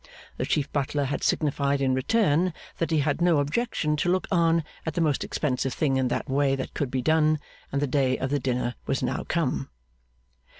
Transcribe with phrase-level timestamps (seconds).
[0.37, 4.63] The Chief Butler had signified, in return, that he had no objection to look on
[4.83, 7.37] at the most expensive thing in that way that could be done;
[7.71, 9.69] and the day of the dinner was now come.